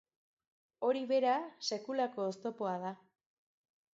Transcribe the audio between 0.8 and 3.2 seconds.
Hori bera sekulako oztopoa da.